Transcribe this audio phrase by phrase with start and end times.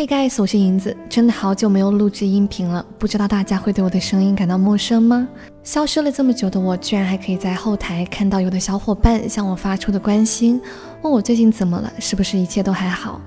[0.00, 5.28] Hey guys，我是银子，真的好久没有录制音频了，不知道大家会对我的声音感到陌生吗？
[5.62, 10.58] 消失了这么久的我，居然还可以在后台看到有的小伙伴向我发出的关心，
[11.02, 13.20] 问我最近怎么了，是不是一切都还好？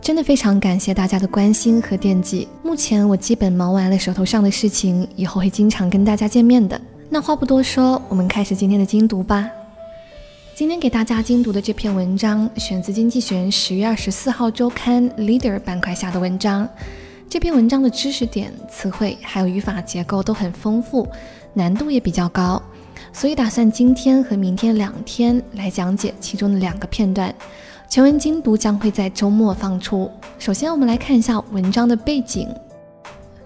[0.00, 2.46] 真的非常感谢大家的关心和惦记。
[2.62, 6.80] 目前我基本忙完了手头上的事情，以后会经常跟大家见面的。
[7.10, 9.50] 那话不多说，我们开始今天的精读吧。
[10.54, 16.68] 今天给大家精读的这篇文章，选自《经济学人》十月二十四号周刊 Leader 板块下的文章。
[17.26, 21.08] 这篇文章的知识点、词汇还有语法结构都很丰富，
[21.54, 22.62] 难度也比较高，
[23.14, 27.34] 所以打算今天和明天两天来讲解其中的两个片段。
[27.88, 30.10] 全文精读将会在周末放出。
[30.38, 32.46] 首先，我们来看一下文章的背景。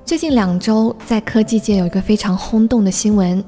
[0.05, 3.43] 最近两周，在科技界有一个非常轰动的新闻。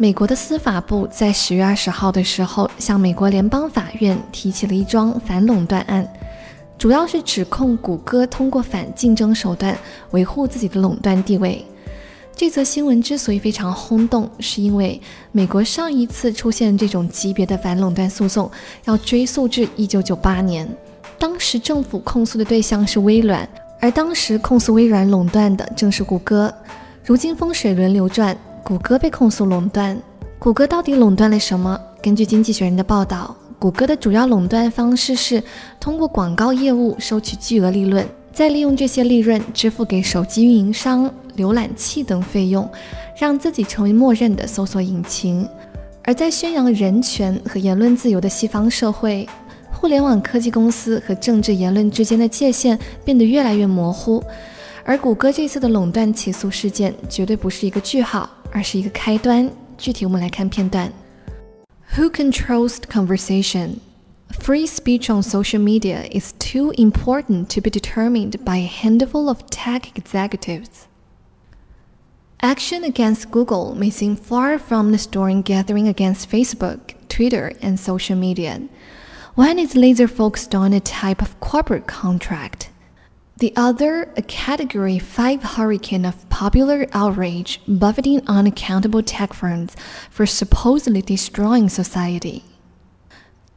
[0.00, 6.10] 美国的司法部在十月二十号的时候，向美国联邦法院提起了一桩反垄断案，
[6.78, 9.76] 主要是指控谷歌通过反竞争手段
[10.12, 11.62] 维护自己的垄断地位。
[12.34, 14.98] 这则新闻之所以非常轰动，是因为
[15.32, 18.50] 美国上一次出现这种级别的反垄断诉讼
[18.86, 20.66] 要追溯至一九九八年，
[21.18, 23.46] 当时政府控诉的对象是微软，
[23.78, 26.50] 而当时控诉微软垄断的正是谷歌。
[27.04, 28.34] 如今风水轮流转。
[28.62, 30.00] 谷歌被控诉垄断，
[30.38, 31.78] 谷歌到底垄断了什么？
[32.02, 35.42] 根据《经济学人》的报道，谷歌的主要垄断方式是
[35.80, 42.68] 通过广告业务收取巨额利润，再利用这些利润支付给手机运营商、浏览器等费用，
[43.18, 45.48] 让自己成为默认的搜索引擎。
[46.04, 49.28] 而在宣扬人权和言论自由的西方社会，
[49.72, 54.22] 互联网科技公司和政治言论之间的界限变得越来越模糊。
[54.84, 58.28] 而谷歌这次的垄断起诉事件绝对不是一个句号。
[58.51, 59.51] 而是一个开端。
[59.77, 60.91] 具体我们来看片段。
[61.97, 63.79] Who controls the conversation?
[64.31, 69.49] Free speech on social media is too important to be determined by a handful of
[69.49, 70.87] tech executives.
[72.41, 78.15] Action against Google may seem far from the storm gathering against Facebook, Twitter, and social
[78.17, 78.61] media.
[79.35, 82.68] One is laser focused on a type of corporate contract
[83.40, 89.74] the other, a Category 5 hurricane of popular outrage buffeting unaccountable tech firms
[90.10, 92.44] for supposedly destroying society.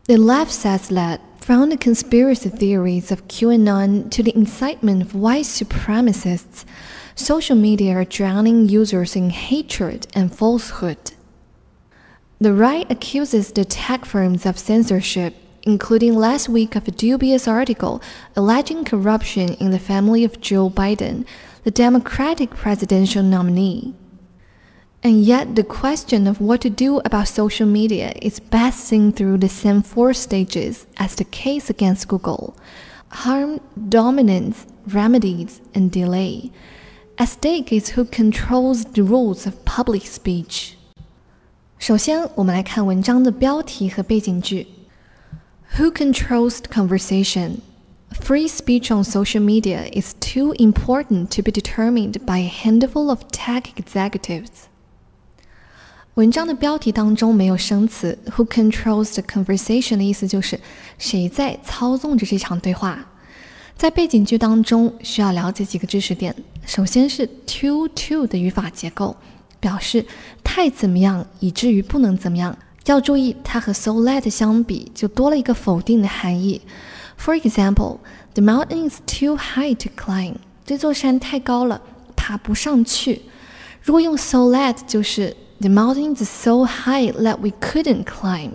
[0.05, 5.45] The left says that from the conspiracy theories of QAnon to the incitement of white
[5.45, 6.63] supremacists,
[7.15, 11.11] social media are drowning users in hatred and falsehood.
[12.39, 18.00] The right accuses the tech firms of censorship including last week of a dubious article
[18.34, 21.24] alleging corruption in the family of Joe Biden,
[21.64, 23.94] the Democratic presidential nominee.
[25.02, 29.38] And yet, the question of what to do about social media is best seen through
[29.38, 32.56] the same four stages as the case against Google
[33.10, 36.50] harm, dominance, remedies, and delay.
[37.16, 40.74] At stake is who controls the rules of public speech.
[41.78, 44.66] 首先，我们来看文章的标题和背景句。
[45.78, 47.61] Who controls the conversation?
[48.13, 53.23] Free speech on social media is too important to be determined by a handful of
[53.31, 54.67] tech executives.
[56.13, 60.59] 文章的标题当中没有生词，Who controls the conversation 的意思就是
[61.00, 63.09] 谁在操纵着这场对话。
[63.75, 66.35] 在背景句当中需要了解几个知识点。
[66.67, 69.17] 首先是 too too 的语法结构，
[69.59, 70.06] 表示
[70.44, 72.56] 太怎么样以至于不能怎么样。
[72.85, 76.61] 要注意，它和 so let 相比就多了一个否定的含义。
[77.17, 77.99] For example,
[78.33, 80.35] the mountain is too high to climb。
[80.66, 81.81] 这座山太高了，
[82.16, 83.21] 爬不上去。
[83.81, 88.51] 如果用 so let，就是 the mountain is so high that we couldn't climb。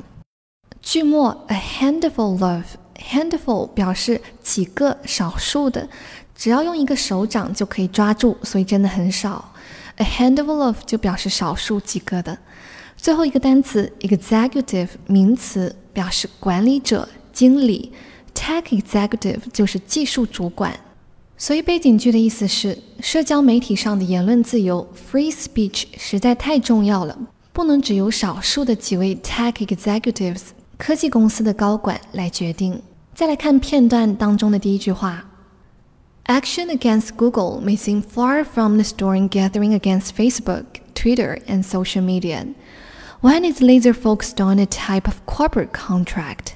[0.82, 5.88] 句末 a handful of，handful 表示几个、少数的，
[6.34, 9.52] 只要用一个手掌就可以抓住，所以真的很少。
[9.96, 12.38] A handful of 就表示少数几个的。
[12.97, 17.91] 最后一个单词 executive 名词表示管理者、经理，
[18.33, 20.79] tech executive 就是技术主管。
[21.37, 27.17] 所以背景句的意思是，社交媒体上的言论自由 free speech 实在太重要了，
[27.51, 30.41] 不能只由少数的几位 tech executives
[30.77, 32.81] 科技公司的高管来决定。
[33.13, 35.25] 再来看片段当中的第一句话：
[36.25, 40.63] Action against Google may seem far from the storm gathering against Facebook,
[40.95, 42.45] Twitter, and social media.
[43.21, 46.55] One is laser focused on a type of corporate contract.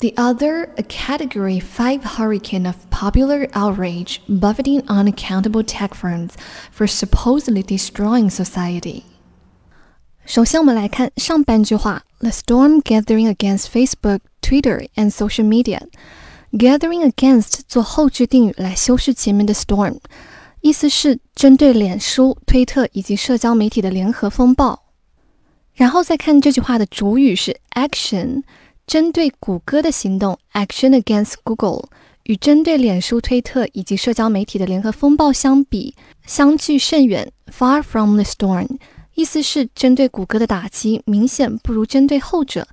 [0.00, 6.34] The other, a Category 5 hurricane of popular outrage buffeting unaccountable tech firms
[6.70, 9.02] for supposedly destroying society.
[10.24, 15.80] 首先，我们来看上半句话：The storm gathering against Facebook, Twitter, and social media。
[16.52, 19.98] Gathering against 做后置定语来修饰前面的 storm，
[20.60, 24.81] 意思是针对脸书、推特以及社交媒体的联合风暴。
[25.73, 28.43] 然后再看这句话的主语是 action，
[28.85, 31.89] 针对谷歌的行动 action against Google，
[32.23, 38.77] 与针对脸书、推特以及社交媒体的联合风暴相比，相距甚远，far from the storm，
[39.15, 42.67] 意思是针对谷歌的打击明显不如针对后者。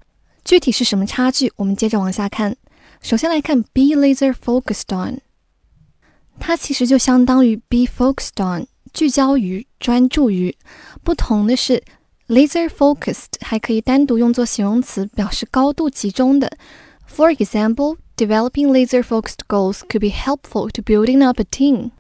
[0.44, 1.52] 具体是什么差距？
[1.56, 2.56] 我们接着往下看。
[3.02, 5.20] 首先来看 be laser focused on，
[6.38, 10.56] 它其实就相当于 be focused on，聚焦于、专注于。
[11.02, 11.82] 不同的是
[12.29, 16.57] ，laser focused 还可以单独用作形容词，表示高度集中的。
[17.07, 21.91] For example, developing laser focused goals could be helpful to building up a team。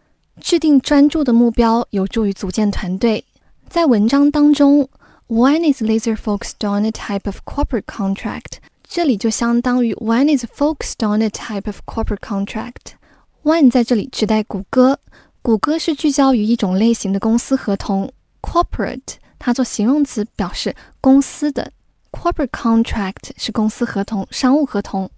[0.41, 3.23] 制定专注的目标有助于组建团队。
[3.69, 4.89] 在文章当中，
[5.27, 8.57] one is laser focused on a type of corporate contract。
[8.87, 14.99] 这里就相当于 one is focused on a type of corporate contract。one 在这里指代谷歌，
[15.41, 18.11] 谷歌是聚焦于一种类型的公司合同。
[18.41, 21.72] corporate 它做形容词表示公司的
[22.12, 25.10] ，corporate contract 是公司合同、商务合同。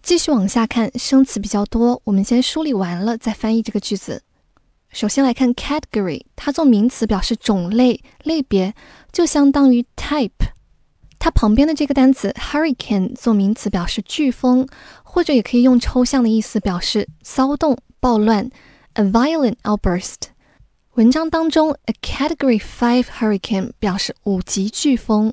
[0.00, 4.22] 继续往下看，生词比较多，我们先梳理完了再翻译这个句子。
[4.90, 8.72] 首先来看 category，它做名词表示种类、类别，
[9.12, 10.30] 就相当于 type。
[11.18, 14.66] 它旁边的这个单词 hurricane 做名词表示飓风，
[15.02, 18.48] 或者也可以用抽象的意思表示骚动、暴乱。
[18.94, 20.30] A violent outburst。
[20.98, 25.32] 文章当中，a Category Five hurricane 表示五级飓风。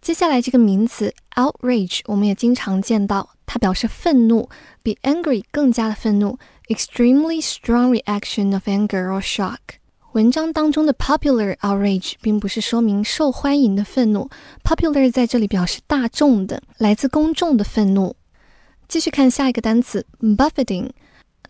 [0.00, 4.48] 接下来这个名词 outrage 我们也经常见到，它表示愤怒，
[4.82, 6.40] 比 angry 更加的愤怒。
[6.66, 9.58] Extremely strong reaction of anger or shock。
[10.10, 14.28] 文章当中的 popular outrage 并不是说明受欢迎的愤怒
[14.64, 18.16] ，popular 在这里表示大众的，来自公众的愤怒。
[18.88, 20.90] 继续看下一个单词 buffeting，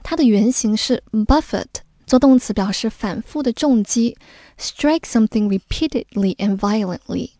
[0.03, 1.65] 它的原型是 buffet，
[2.07, 4.17] 做动词表示反复的重击
[4.59, 7.31] ，strike something repeatedly and violently。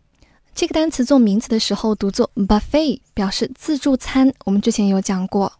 [0.53, 5.53] 这个单词做名词的时候读作 buffet，表示自助餐，我们之前有讲过。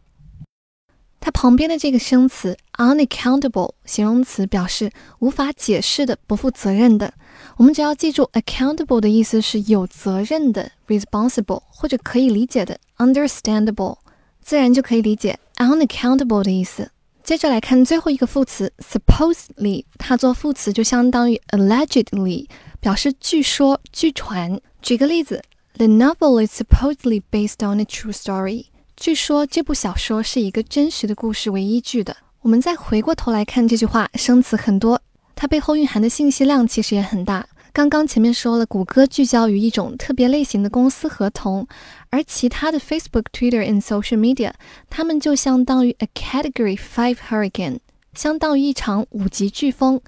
[1.19, 7.13] 它旁边的这个生词 unaccountable 形容词表示无法解释的、不负责任的。
[7.57, 13.97] 我们只要记住 accountable 的意思是有责任的 responsible，或者可以理解的 understandable，
[14.41, 16.91] 自然就可以理解 unaccountable 的意思。
[17.27, 22.47] 接着来看最后一个副词 supposedly，它做副词就相当于 allegedly，
[22.79, 24.57] 表示据说、据传。
[24.81, 25.43] 举个例子
[25.73, 28.67] ，The novel is supposedly based on a true story。
[28.95, 32.15] 据说这部小说是一个真实的故事为依据的。
[32.43, 35.01] 我们再回过头来看这句话，生词很多，
[35.35, 37.45] 它背后蕴含的信息量其实也很大。
[37.77, 41.67] 刚刚前面说了，谷歌聚焦于一种特别类型的公司合同，
[42.09, 44.51] 而其他的 Facebook、Twitter and social media，
[44.89, 47.77] 它们就相当于 a Category Five hurricane，
[48.15, 50.01] 相当于一场五级飓风。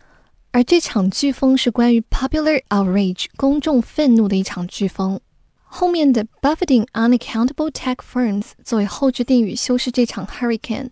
[0.49, 5.19] 而这场飓风是关于 popular outrage，公众愤怒的一场飓风。
[5.61, 10.89] 后面的 buffeting unaccountable tech firms 作为后置定语修饰这场 hurricane，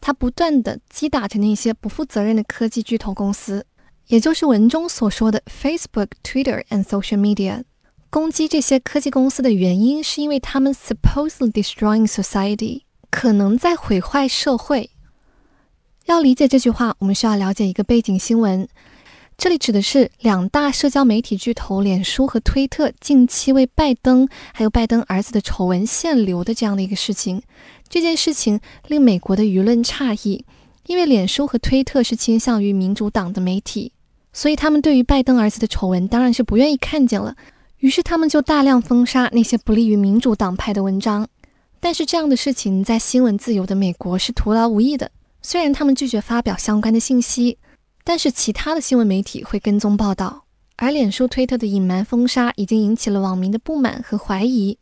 [0.00, 3.64] 它不断的击打着那些不负责任的科技巨头公司，
[4.08, 7.64] 也就是文中所说的 Facebook、Twitter and social media。
[8.08, 14.90] 攻击这些科技公司的原因是因为他们 supposedly destroying society，可能在毁坏社会。
[16.06, 18.68] 要理解这句话，我们需要了解一个背景新闻。
[19.36, 27.42] 这里指的是两大社交媒体巨头脸书和推特近期为拜登还有拜登儿子的丑闻限流的这样的一个事情。
[27.86, 30.46] 这件事情令美国的舆论诧异，
[30.86, 33.92] 因为脸书和推特是倾向于民主党的媒体，
[34.36, 37.34] 所以他们对于拜登儿子的丑闻当然是不愿意看见了。
[37.78, 41.26] 于是他们就大量封杀那些不利于民主党派的文章。
[41.80, 47.56] 但是这样的事情在新闻自由的美国是徒劳无益的，虽然他们拒绝发表相关的信息。
[48.04, 50.44] 但是其他的新闻媒体会跟踪报道，
[50.76, 54.76] 而脸书、推特的隐瞒封杀已经引起了网民的不满和怀疑。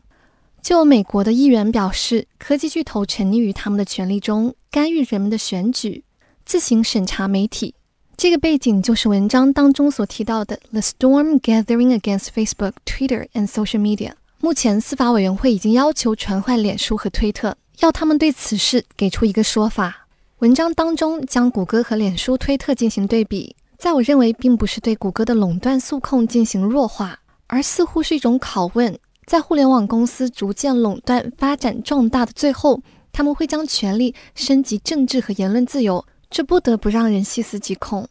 [0.60, 6.02] 就有美国的议员表示，科技巨头沉溺于他们的权利中，干预人们的选举，
[6.44, 7.74] 自行审查媒体。
[8.16, 14.12] 这个背景就是文章当中所提到的 “the storm gathering against Facebook, Twitter and social media”。
[14.38, 20.06] 目前司法委员会已经要求传唤脸书和推特，要他们对此事给出一个说法。
[20.38, 27.18] 文章当中将谷歌和脸书、推特进行对比，在我认为并不是对谷歌的垄断诉控进行弱化，
[27.48, 28.96] 而似乎是一种拷问。
[29.26, 32.80] 在互联网公司逐渐垄断、发展壮大的最后，
[33.12, 38.09] 他们会将权力升级政治和言论自由，这不得不让人细思极恐。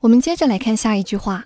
[0.00, 1.44] 我们接着来看下一句话：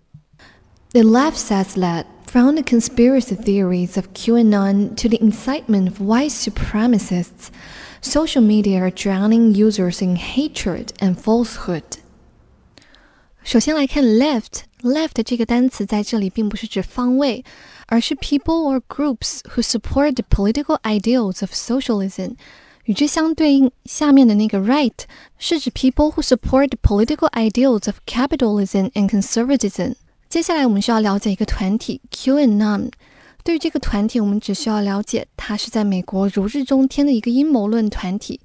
[0.93, 6.31] The left says that from the conspiracy theories of QAnon to the incitement of white
[6.31, 7.49] supremacists。
[8.05, 11.83] social media are drowning users in hatred and falsehood。
[13.43, 17.43] 首先来看 left，left 这个单词在这里并不是指方位，
[17.87, 22.37] 而是 people or groups who support the political ideals of socialism。
[22.89, 24.93] 与之相对应，下面的那个 right
[25.39, 29.95] 是指 people who support the political ideals of capitalism and conservatism。
[30.29, 32.91] 接下来我们需要了解一个团体 QAnon。
[33.43, 38.41] 对于这个团体，我们只需要了解它是在美国如日中天的一个阴谋论团体。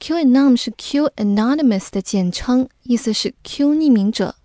[0.00, 4.36] QAnon 是 Q Anonymous 的简称，意思是 Q 匿名者。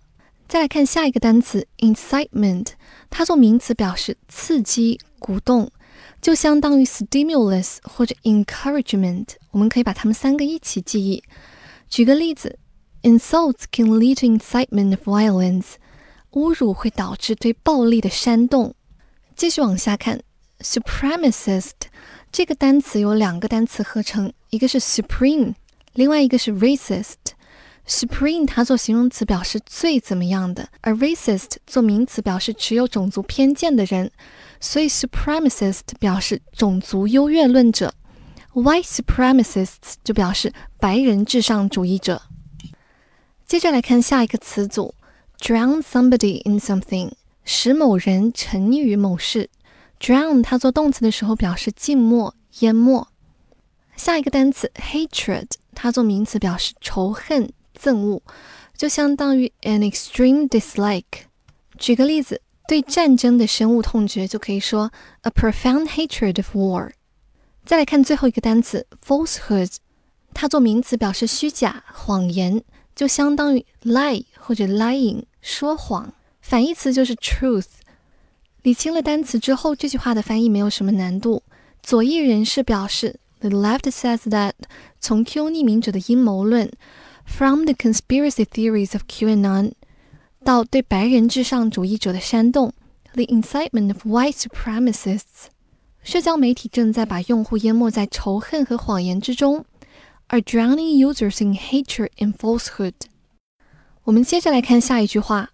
[0.48, 2.66] 再来看下一个单词 incitement，
[3.08, 5.70] 它做名词表示刺激、鼓动。
[6.20, 11.23] 就相当于 stimulus 或者 encouragement， 我们可以把它们三个一起记忆。
[11.87, 12.59] 举个例子
[13.03, 15.75] ，insults can lead to incitement of violence，
[16.31, 18.75] 侮辱会导致对暴力的煽动。
[19.33, 20.19] 继续往下看
[20.59, 21.71] ，supremacist
[22.33, 25.53] 这个单词有两个单词合成，一个是 supreme，
[25.93, 27.15] 另外一个是 racist。
[27.87, 34.11] Supreme 它做形容词表示最怎么样的，而 racist 做名词表示持有种族偏见的人，
[34.59, 37.93] 所以 supremacist 表示种族优越论者
[38.55, 42.23] ，white supremacists 就表示白人至上主义者。
[43.45, 44.95] 接着来看下一个词组
[45.39, 47.11] ，drown somebody in something，
[47.43, 49.51] 使某人沉溺于某事。
[49.99, 53.07] drown 它做动词的时候表示浸没、淹没。
[53.95, 57.51] 下一个单词 hatred，它做名词表示仇恨。
[57.77, 58.23] 憎恶
[58.73, 61.25] 就相当于 an extreme dislike。
[61.77, 64.93] 举个例子，对战争的深恶痛绝就可以说
[65.23, 66.91] a profound hatred of war。
[67.64, 69.76] 再来看最后一个单词 falsehood，
[70.34, 72.62] 它做名词表示虚假、谎言，
[72.94, 76.12] 就相当于 lie 或者 lying，说谎。
[76.40, 77.66] 反义词就是 truth。
[78.62, 81.42] 理清了单词之后，这句话的翻译没有什么难度。
[81.82, 84.52] 左翼人士表示，the left says that
[85.00, 86.70] 从 Q 匿名者的阴谋论。
[87.24, 89.72] From the conspiracy theories of QAnon
[90.42, 92.72] 到对白人至上主义者的煽动，
[93.12, 95.46] the incitement of white supremacists，
[96.04, 99.64] 社交媒体正在把用户淹没在仇恨和谎言之中，
[100.28, 102.94] are drowning users in hatred and falsehood。
[104.04, 105.50] 我们接着来看下一句话：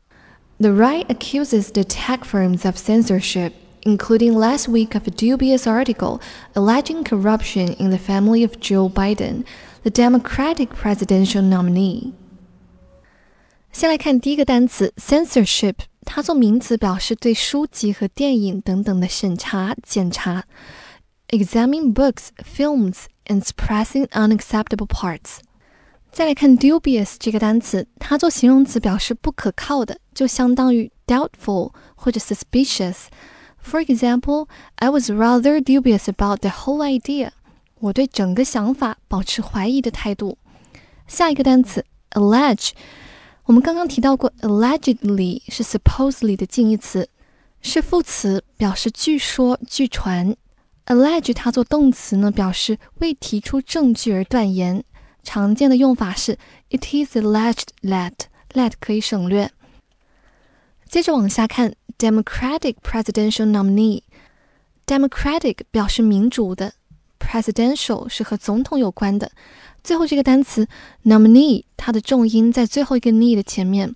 [0.58, 6.20] The right accuses the tech firms of censorship including last week of a dubious article
[6.54, 9.44] alleging corruption in the family of Joe Biden,
[9.82, 12.12] the Democratic presidential nominee.
[13.72, 20.44] 先来看第一个单词 censorship，它做名词表示对书籍和电影等等的审查、检查。
[21.28, 25.38] Examine books, films, and suppressing unacceptable parts。
[26.10, 37.30] 再来看 dubious 这个单词，它做形容词表示不可靠的，就相当于 doubtful 或者 suspicious。For example, I was rather dubious about the whole idea.
[37.80, 40.38] 我对整个想法保持怀疑的态度。
[41.06, 42.70] 下一个单词 allege，
[43.45, 47.09] 我们刚刚提到过，allegedly 是 supposedly 的近义词，
[47.61, 50.35] 是副词，表示据说、据传。
[50.85, 54.83] allege 它做动词呢，表示未提出证据而断言。
[55.23, 56.37] 常见的用法是
[56.69, 59.51] It is alleged that，that 可以省略。
[60.87, 61.73] 接着往下看。
[61.99, 64.01] Democratic presidential nominee。
[64.87, 66.73] Democratic 表示民主的
[67.31, 69.31] ，presidential 是和总统有关的。
[69.83, 70.67] 最后这个单词
[71.05, 73.95] nominee，它的重音在最后一个 ne 的前面，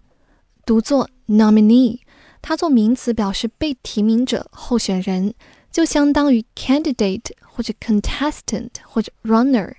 [0.66, 2.00] 读作 nominee。
[2.42, 5.34] 它做名词表示被提名者、候选人，
[5.72, 9.74] 就相当于 candidate 或者 contestant 或者 runner。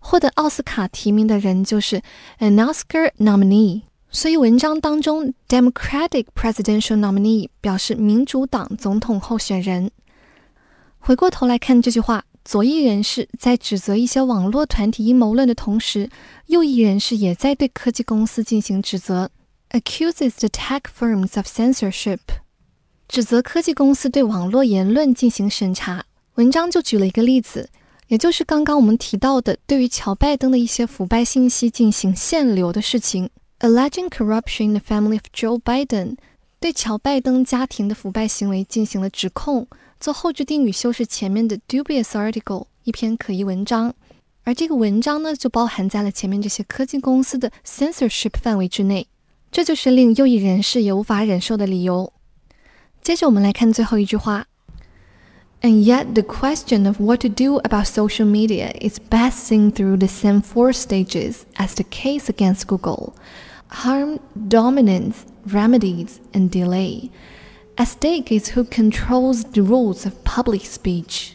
[0.00, 2.02] 获得奥斯卡提名的人就是
[2.40, 3.82] an Oscar nominee。
[4.10, 9.90] 所以文章当中，Democratic presidential nominee 表示民主党总统候选人。
[10.98, 16.08] 回过头来看这句话，左翼人士在指责一些网络团体阴谋论的同时，
[16.46, 19.30] 右翼人士也在对科技公司进行指责
[19.68, 22.20] ，accuses the tech firms of censorship，
[23.06, 26.06] 指责科技公司对网络言论进行审查。
[26.36, 27.68] 文章就举了一个例子，
[28.06, 33.28] 也就是刚刚我们提到的，对于乔拜登的一些腐败信息进行限流的事情。
[33.60, 36.16] Alleging corruption in the family of Joe Biden，
[36.59, 39.67] 对乔拜登家庭的腐败行为进行了指控。
[39.99, 43.93] 做后置定语修饰前面的 dubious article，一篇可疑文章。
[44.43, 49.07] 而这个文章呢，就包含在了前面这些科技公司的 censorship 范围之内。
[49.49, 52.11] 这就是令右翼人士也无法忍受的理由。
[53.01, 54.47] 接着我们来看最后一句话。
[55.61, 60.07] And yet, the question of what to do about social media is best seen through the
[60.07, 63.13] same four stages as the case against Google
[63.69, 64.19] harm,
[64.49, 67.09] dominance, remedies, and delay.
[67.75, 71.31] At stake is who controls the rules of public speech.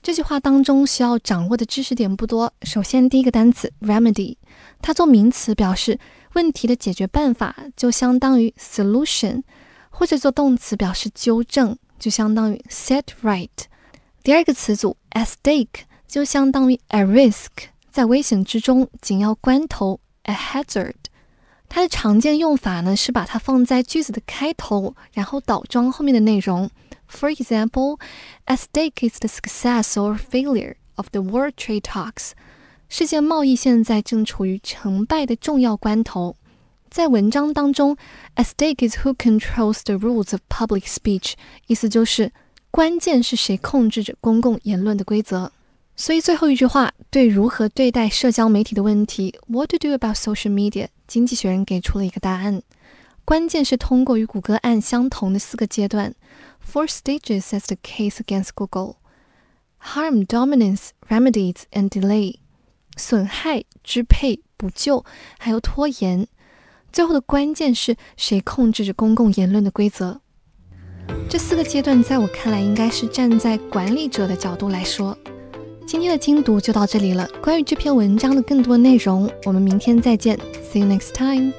[0.00, 2.52] 这句话当中需要掌握的知识点不多。
[2.62, 4.36] 首先，第一个单词 remedy，
[4.80, 5.98] 它做名词表示
[6.34, 9.42] 问题的解决办法，就相当于 solution；
[9.90, 13.48] 或者做动词表示纠正，就相当于 set right。
[14.22, 17.48] 第二个词组 at stake 就相当于 at risk，
[17.90, 20.94] 在危险之中，紧要关头 a hazard。
[21.75, 26.69] 它的常见用法呢是把它放在句子的开头，然后倒装后面的内容。
[27.09, 27.99] For example,
[28.45, 32.33] at stake is the success or failure of the world trade talks.
[32.89, 36.35] 世界贸易现在正处于成败的重要关头。
[36.91, 37.97] 在文章当中
[38.35, 41.33] ，at stake is who controls the rules of public speech，
[41.65, 42.31] 意思就是
[42.69, 45.51] 关键是谁控制着公共言论的规则。
[45.95, 50.87] 所以最后一句话，对如何对待社交媒体的问题，What to do about social media？
[51.07, 52.63] 经济学人给出了一个答案，
[53.23, 56.15] 关键是通过与谷歌案相同的四个阶段
[56.65, 58.95] ，four stages as the case against Google。
[59.79, 62.37] harm, dominance, remedies and delay。
[62.97, 65.05] 损害、支配、补救，
[65.37, 66.27] 还有拖延。
[66.91, 70.21] 最后的关键是谁控制着公共言论的规则。
[71.29, 75.17] 这四个阶段，在我看来，应该是站在管理者的角度来说。
[75.85, 77.27] 今天的精读就到这里了。
[77.41, 80.37] 关于这篇文章的更多内容，我们明天再见。
[80.71, 81.53] See you next time.